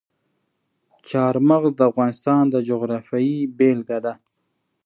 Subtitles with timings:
[1.09, 4.13] چار مغز د افغانستان د جغرافیې بېلګه ده.